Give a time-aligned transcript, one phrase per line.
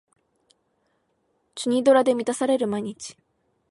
[1.53, 3.15] チュニドラで満たされる毎日